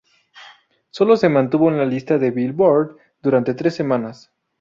Sólo 0.89 1.15
se 1.15 1.29
mantuvo 1.29 1.69
en 1.69 1.77
la 1.77 1.85
lista 1.85 2.17
del 2.17 2.31
Billboard 2.31 2.97
durante 3.21 3.53
tres 3.53 3.75
semanas. 3.75 4.31